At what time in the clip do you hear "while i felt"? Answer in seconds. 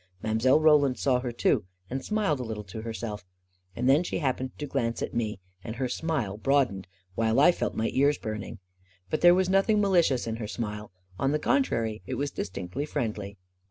7.13-7.75